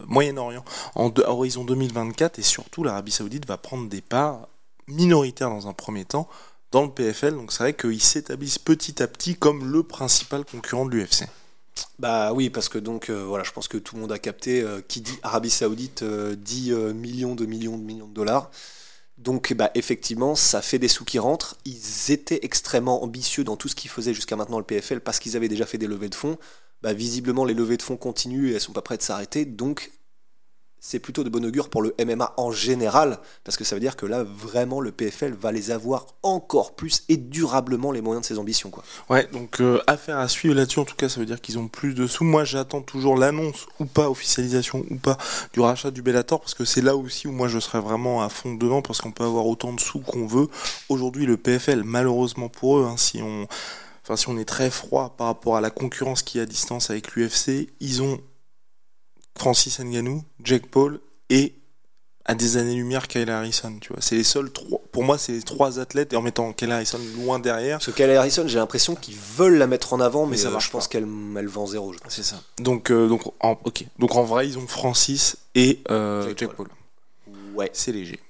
Moyen-Orient 0.06 0.64
en 0.94 1.08
de- 1.10 1.22
à 1.22 1.30
horizon 1.30 1.64
2024, 1.64 2.38
et 2.38 2.42
surtout 2.42 2.84
l'Arabie 2.84 3.12
Saoudite 3.12 3.46
va 3.46 3.56
prendre 3.58 3.88
des 3.88 4.00
parts 4.00 4.48
minoritaires 4.86 5.50
dans 5.50 5.66
un 5.68 5.72
premier 5.72 6.04
temps 6.04 6.28
dans 6.70 6.82
le 6.84 6.90
PFL, 6.90 7.34
donc 7.34 7.50
c'est 7.50 7.62
vrai 7.62 7.74
qu'ils 7.74 8.02
s'établissent 8.02 8.58
petit 8.58 9.02
à 9.02 9.06
petit 9.06 9.34
comme 9.34 9.70
le 9.72 9.82
principal 9.82 10.44
concurrent 10.44 10.84
de 10.86 10.90
l'UFC. 10.96 11.24
Bah 11.98 12.32
oui, 12.32 12.50
parce 12.50 12.68
que 12.68 12.78
donc 12.78 13.10
euh, 13.10 13.24
voilà, 13.24 13.44
je 13.44 13.52
pense 13.52 13.68
que 13.68 13.78
tout 13.78 13.96
le 13.96 14.02
monde 14.02 14.12
a 14.12 14.18
capté 14.18 14.62
euh, 14.62 14.80
qui 14.86 15.00
dit 15.00 15.18
Arabie 15.22 15.50
Saoudite 15.50 16.02
euh, 16.02 16.36
dit 16.36 16.72
millions 16.72 17.34
de 17.34 17.46
millions 17.46 17.76
de 17.78 17.82
millions 17.82 18.08
de 18.08 18.14
dollars. 18.14 18.50
Donc 19.18 19.52
bah 19.54 19.70
effectivement, 19.74 20.34
ça 20.34 20.62
fait 20.62 20.78
des 20.78 20.88
sous 20.88 21.04
qui 21.04 21.18
rentrent. 21.18 21.56
Ils 21.64 22.12
étaient 22.12 22.40
extrêmement 22.42 23.02
ambitieux 23.02 23.44
dans 23.44 23.56
tout 23.56 23.68
ce 23.68 23.74
qu'ils 23.74 23.90
faisaient 23.90 24.14
jusqu'à 24.14 24.36
maintenant 24.36 24.58
le 24.58 24.64
PFL 24.64 25.00
parce 25.00 25.18
qu'ils 25.18 25.36
avaient 25.36 25.48
déjà 25.48 25.66
fait 25.66 25.78
des 25.78 25.88
levées 25.88 26.08
de 26.08 26.14
fonds. 26.14 26.38
Bah 26.82 26.92
visiblement 26.92 27.44
les 27.44 27.54
levées 27.54 27.76
de 27.76 27.82
fonds 27.82 27.96
continuent 27.96 28.50
et 28.50 28.54
elles 28.54 28.60
sont 28.60 28.72
pas 28.72 28.82
prêtes 28.82 29.00
de 29.00 29.04
s'arrêter. 29.04 29.44
Donc 29.44 29.90
c'est 30.80 30.98
plutôt 30.98 31.24
de 31.24 31.28
bon 31.28 31.44
augure 31.44 31.68
pour 31.68 31.82
le 31.82 31.94
MMA 32.04 32.34
en 32.36 32.52
général 32.52 33.18
parce 33.44 33.56
que 33.56 33.64
ça 33.64 33.74
veut 33.74 33.80
dire 33.80 33.96
que 33.96 34.06
là 34.06 34.22
vraiment 34.24 34.80
le 34.80 34.92
PFL 34.92 35.34
va 35.34 35.52
les 35.52 35.70
avoir 35.70 36.06
encore 36.22 36.74
plus 36.74 37.02
et 37.08 37.16
durablement 37.16 37.92
les 37.92 38.00
moyens 38.00 38.22
de 38.22 38.26
ses 38.26 38.38
ambitions 38.38 38.70
quoi. 38.70 38.84
Ouais, 39.10 39.28
donc 39.32 39.60
euh, 39.60 39.80
affaire 39.86 40.18
à 40.18 40.28
suivre 40.28 40.54
là-dessus, 40.54 40.78
en 40.78 40.84
tout 40.84 40.96
cas 40.96 41.08
ça 41.08 41.20
veut 41.20 41.26
dire 41.26 41.40
qu'ils 41.40 41.58
ont 41.58 41.68
plus 41.68 41.94
de 41.94 42.06
sous. 42.06 42.24
Moi 42.24 42.44
j'attends 42.44 42.82
toujours 42.82 43.16
l'annonce 43.16 43.66
ou 43.80 43.86
pas, 43.86 44.08
officialisation 44.08 44.84
ou 44.90 44.96
pas, 44.96 45.18
du 45.52 45.60
rachat 45.60 45.90
du 45.90 46.02
Bellator, 46.02 46.40
parce 46.40 46.54
que 46.54 46.64
c'est 46.64 46.82
là 46.82 46.96
aussi 46.96 47.26
où 47.26 47.32
moi 47.32 47.48
je 47.48 47.58
serais 47.58 47.80
vraiment 47.80 48.22
à 48.22 48.28
fond 48.28 48.54
dedans, 48.54 48.82
parce 48.82 49.00
qu'on 49.00 49.12
peut 49.12 49.24
avoir 49.24 49.46
autant 49.46 49.72
de 49.72 49.80
sous 49.80 50.00
qu'on 50.00 50.26
veut. 50.26 50.48
Aujourd'hui 50.88 51.26
le 51.26 51.36
PFL, 51.36 51.82
malheureusement 51.84 52.48
pour 52.48 52.78
eux, 52.78 52.84
hein, 52.84 52.96
si 52.96 53.22
on... 53.22 53.46
Si 54.16 54.26
on 54.26 54.38
est 54.38 54.46
très 54.46 54.70
froid 54.70 55.14
par 55.18 55.26
rapport 55.26 55.58
à 55.58 55.60
la 55.60 55.68
concurrence 55.68 56.22
qui 56.22 56.38
est 56.38 56.40
à 56.40 56.46
distance 56.46 56.88
avec 56.88 57.14
l'UFC, 57.14 57.68
ils 57.80 58.00
ont 58.02 58.18
Francis 59.38 59.78
Ngannou, 59.80 60.24
Jake 60.42 60.66
Paul 60.66 61.00
et 61.30 61.54
à 62.28 62.34
des 62.34 62.58
années-lumière 62.58 63.08
Kyle 63.08 63.30
Harrison, 63.30 63.78
tu 63.80 63.90
vois. 63.90 64.02
C'est 64.02 64.14
les 64.14 64.22
seuls 64.22 64.52
trois, 64.52 64.80
pour 64.92 65.02
moi, 65.02 65.16
c'est 65.16 65.32
les 65.32 65.42
trois 65.42 65.80
athlètes, 65.80 66.12
et 66.12 66.16
en 66.16 66.20
mettant 66.20 66.52
Kyle 66.52 66.70
Harrison 66.70 67.00
loin 67.16 67.38
derrière, 67.38 67.78
Parce 67.78 67.86
que 67.86 67.92
Kyle 67.92 68.10
Harrison, 68.10 68.46
j'ai 68.46 68.58
l'impression 68.58 68.94
qu'ils 68.94 69.16
veulent 69.16 69.56
la 69.56 69.66
mettre 69.66 69.94
en 69.94 70.00
avant, 70.00 70.26
mais, 70.26 70.32
Mais 70.32 70.36
ça 70.36 70.48
euh, 70.48 70.50
marche 70.50 70.66
je 70.66 70.70
pense 70.70 70.88
qu'elle 70.88 71.08
elle 71.38 71.48
vend 71.48 71.66
zéro. 71.66 71.94
C'est 72.08 72.22
ça. 72.22 72.42
Donc, 72.58 72.90
euh, 72.90 73.08
donc, 73.08 73.22
en, 73.40 73.58
ok. 73.64 73.86
Donc 73.98 74.14
en 74.14 74.24
vrai, 74.24 74.46
ils 74.46 74.58
ont 74.58 74.66
Francis 74.66 75.38
et 75.54 75.80
euh, 75.90 76.28
Jake 76.28 76.38
Jack 76.40 76.52
Paul. 76.52 76.68
Ouais. 77.54 77.70
C'est 77.72 77.92
léger. 77.92 78.20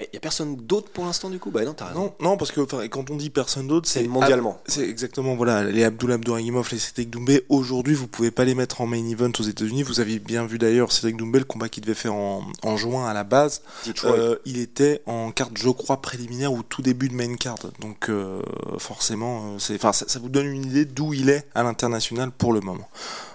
Il 0.00 0.08
y 0.14 0.16
a 0.16 0.20
personne 0.20 0.54
d'autre 0.54 0.90
pour 0.90 1.04
l'instant 1.04 1.28
du 1.28 1.38
coup? 1.38 1.50
Bah 1.50 1.64
non, 1.64 1.74
t'as 1.74 1.86
raison. 1.86 2.14
Non, 2.20 2.30
non, 2.30 2.36
parce 2.36 2.52
que 2.52 2.60
quand 2.86 3.10
on 3.10 3.16
dit 3.16 3.30
personne 3.30 3.66
d'autre, 3.66 3.88
C'est 3.88 4.02
c'est 4.02 4.08
mondialement. 4.08 4.60
C'est 4.66 4.88
exactement 4.88 5.34
voilà 5.34 5.64
les 5.64 5.82
Abdullah 5.82 6.14
Abdouragimov, 6.14 6.68
les 6.70 6.78
Cédric 6.78 7.10
Doumbé. 7.10 7.44
Aujourd'hui, 7.48 7.94
vous 7.94 8.06
pouvez 8.06 8.30
pas 8.30 8.44
les 8.44 8.54
mettre 8.54 8.80
en 8.80 8.86
main 8.86 9.04
event 9.08 9.32
aux 9.38 9.42
États-Unis. 9.42 9.82
Vous 9.82 10.00
avez 10.00 10.18
bien 10.18 10.46
vu 10.46 10.58
d'ailleurs 10.58 10.92
Cédric 10.92 11.16
Doumbé, 11.16 11.40
le 11.40 11.44
combat 11.44 11.68
qu'il 11.68 11.82
devait 11.82 11.94
faire 11.94 12.14
en, 12.14 12.44
en 12.62 12.76
juin 12.76 13.08
à 13.08 13.14
la 13.14 13.24
base. 13.24 13.62
Euh, 14.04 14.36
il 14.44 14.58
était 14.58 15.02
en 15.06 15.32
carte, 15.32 15.58
je 15.58 15.68
crois, 15.68 16.00
préliminaire 16.00 16.52
ou 16.52 16.62
tout 16.62 16.82
début 16.82 17.08
de 17.08 17.14
main 17.14 17.34
card. 17.34 17.58
Donc 17.80 18.08
euh, 18.08 18.40
forcément, 18.78 19.54
euh, 19.54 19.58
c'est, 19.58 19.80
ça, 19.80 19.92
ça 19.92 20.18
vous 20.18 20.28
donne 20.28 20.46
une 20.46 20.64
idée 20.64 20.84
d'où 20.84 21.12
il 21.12 21.28
est 21.28 21.46
à 21.54 21.62
l'international 21.62 22.30
pour 22.30 22.52
le 22.52 22.60
moment. 22.60 22.88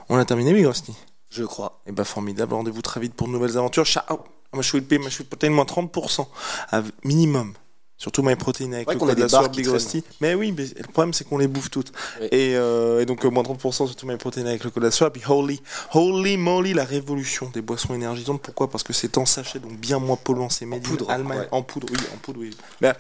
On 0.10 0.18
a 0.18 0.26
terminé, 0.26 0.54
Migrosti. 0.54 0.94
Je 1.30 1.44
crois. 1.44 1.82
Et 1.88 1.92
bah 1.92 2.04
formidable, 2.04 2.54
rendez-vous 2.54 2.82
très 2.82 3.00
vite 3.00 3.16
pour 3.16 3.28
de 3.28 3.34
nouvelles 3.34 3.58
aventures. 3.58 3.86
Ciao 3.86 4.20
Moi 4.54 4.62
je 4.64 4.70
suis 4.70 4.80
le 4.80 4.86
je 5.06 5.10
suis 5.10 5.24
protéine 5.24 5.54
moins 5.54 5.66
30%, 5.66 6.28
à 6.72 6.82
minimum. 7.04 7.54
Surtout 7.96 8.22
MyProtein 8.22 8.74
avec 8.74 8.88
Ouais 8.88 8.96
le 8.96 9.00
code 9.00 9.16
des 9.16 9.22
la 9.22 9.28
Big. 9.48 9.68
Rusty. 9.68 10.04
Mais 10.20 10.34
oui, 10.34 10.52
mais 10.52 10.66
le 10.66 10.84
problème 10.92 11.14
c'est 11.14 11.24
qu'on 11.24 11.38
les 11.38 11.48
bouffe 11.48 11.70
toutes. 11.70 11.94
Oui. 12.20 12.28
Et, 12.32 12.54
euh, 12.56 13.00
et 13.02 13.06
donc 13.06 13.24
euh, 13.24 13.30
moins 13.30 13.44
30% 13.44 13.72
surtout 13.72 14.06
MyProtein 14.08 14.46
avec 14.46 14.64
le 14.66 14.72
code 14.72 14.84
la 14.84 14.92
soeur. 14.92 15.10
Puis 15.12 15.22
Holy, 15.26 15.62
Holy 15.94 16.36
Moly, 16.36 16.74
la 16.74 16.84
révolution 16.84 17.50
des 17.54 17.62
boissons 17.62 17.94
énergisantes. 17.94 18.42
Pourquoi? 18.42 18.70
Parce 18.70 18.84
que 18.84 18.92
c'est 18.92 19.18
en 19.18 19.26
sachet, 19.26 19.60
donc 19.60 19.74
bien 19.78 20.00
moins 20.00 20.18
polluant. 20.18 20.50
C'est 20.50 20.66
made 20.66 20.86
Allemagne. 21.08 21.40
ouais. 21.40 21.48
En 21.52 21.62
poudre, 21.62 21.88
oui, 21.92 21.98
en 22.14 22.18
poudre, 22.18 22.40
oui. 22.42 22.50
Mais, 22.82 22.94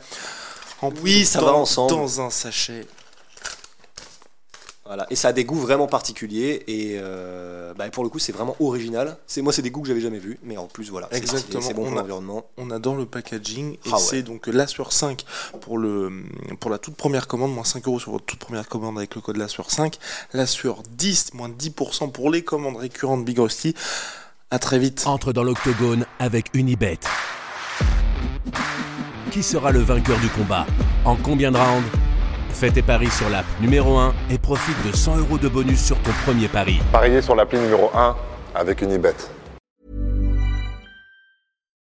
en 0.81 0.91
Oui, 1.01 1.25
ça 1.25 1.39
dans- 1.39 1.45
va 1.47 1.53
ensemble. 1.53 1.89
Dans 1.91 2.21
un 2.21 2.29
sachet. 2.29 2.85
Voilà. 4.85 5.07
Et 5.09 5.15
ça 5.15 5.29
a 5.29 5.31
des 5.33 5.45
goûts 5.45 5.55
vraiment 5.59 5.87
particuliers 5.87 6.61
et 6.67 6.97
euh, 6.97 7.73
bah, 7.73 7.89
pour 7.89 8.03
le 8.03 8.09
coup 8.09 8.19
c'est 8.19 8.33
vraiment 8.33 8.55
original. 8.59 9.15
C'est 9.27 9.41
moi 9.41 9.53
c'est 9.53 9.61
des 9.61 9.71
goûts 9.71 9.81
que 9.81 9.87
j'avais 9.87 10.01
jamais 10.01 10.19
vus, 10.19 10.37
mais 10.43 10.57
en 10.57 10.65
plus 10.67 10.89
voilà. 10.89 11.07
Exactement. 11.11 11.61
C'est 11.61 11.73
bon 11.73 11.83
On 11.83 11.89
pour 11.89 11.97
a- 11.97 12.01
l'environnement. 12.01 12.45
on 12.57 12.69
adore 12.69 12.95
le 12.97 13.05
packaging 13.05 13.75
et 13.75 13.79
Ah 13.87 13.91
ouais. 13.95 13.97
c'est 14.01 14.23
donc 14.23 14.47
la 14.47 14.67
sur 14.67 14.91
5 14.91 15.23
pour 15.61 15.77
le 15.77 16.11
pour 16.59 16.69
la 16.69 16.79
toute 16.79 16.95
première 16.95 17.27
commande 17.27 17.53
moins 17.53 17.63
5 17.63 17.87
euros 17.87 17.99
sur 17.99 18.11
votre 18.11 18.25
toute 18.25 18.39
première 18.39 18.67
commande 18.67 18.97
avec 18.97 19.15
le 19.15 19.21
code 19.21 19.37
la 19.37 19.47
sur 19.47 19.71
5 19.71 19.97
la 20.33 20.45
sur 20.45 20.83
10 20.91 21.33
moins 21.33 21.47
10% 21.49 22.11
pour 22.11 22.29
les 22.29 22.43
commandes 22.43 22.75
récurrentes 22.75 23.23
Big 23.23 23.39
Rusty 23.39 23.73
à 24.51 24.59
très 24.59 24.79
vite 24.79 25.03
Entre 25.05 25.31
dans 25.31 25.43
l'octogone 25.43 26.05
avec 26.19 26.47
Unibet. 26.53 26.99
Qui 29.31 29.41
sera 29.41 29.71
le 29.71 29.79
vainqueur 29.79 30.19
du 30.19 30.27
combat? 30.29 30.67
En 31.05 31.15
combien 31.15 31.51
de 31.51 31.57
rounds? 31.57 31.87
Fais 32.53 32.71
tes 32.71 32.83
paris 32.83 33.09
sur 33.09 33.29
l'app 33.29 33.45
numéro 33.59 33.97
1 33.97 34.13
et 34.29 34.37
profite 34.37 34.75
de 34.85 34.95
100 34.95 35.17
euros 35.17 35.37
de 35.37 35.49
bonus 35.49 35.83
sur 35.83 35.97
ton 36.03 36.11
premier 36.23 36.47
pari. 36.47 36.79
Pariez 36.91 37.21
sur 37.21 37.35
l'appli 37.35 37.57
numéro 37.59 37.89
1 37.95 38.15
avec 38.55 38.81
Unibet. 38.81 39.15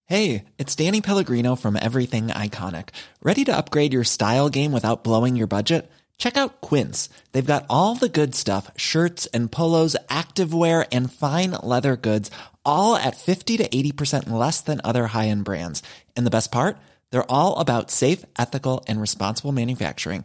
Hey, 0.07 0.45
it's 0.59 0.76
Danny 0.76 1.00
Pellegrino 1.00 1.57
from 1.57 1.76
Everything 1.76 2.28
Iconic. 2.28 2.90
Ready 3.23 3.45
to 3.45 3.57
upgrade 3.57 3.92
your 3.92 4.04
style 4.04 4.49
game 4.49 4.71
without 4.73 5.02
blowing 5.02 5.37
your 5.37 5.49
budget? 5.49 5.90
Check 6.16 6.37
out 6.37 6.61
Quince. 6.61 7.09
They've 7.33 7.45
got 7.45 7.66
all 7.69 7.97
the 7.97 8.09
good 8.09 8.35
stuff 8.35 8.71
shirts 8.76 9.26
and 9.35 9.50
polos, 9.50 9.97
activewear, 10.09 10.87
and 10.92 11.12
fine 11.12 11.50
leather 11.62 11.97
goods, 11.97 12.31
all 12.64 12.95
at 12.95 13.16
50 13.16 13.57
to 13.57 13.69
80% 13.69 14.31
less 14.31 14.61
than 14.61 14.81
other 14.85 15.09
high 15.09 15.28
end 15.28 15.45
brands. 15.45 15.83
And 16.16 16.25
the 16.25 16.31
best 16.31 16.52
part? 16.52 16.76
They're 17.11 17.31
all 17.31 17.59
about 17.59 17.90
safe, 17.90 18.25
ethical, 18.38 18.85
and 18.87 19.00
responsible 19.00 19.52
manufacturing. 19.52 20.25